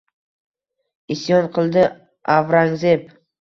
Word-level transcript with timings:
Isyon 1.15 1.49
qildi 1.59 1.85
Avrangzeb. 2.39 3.07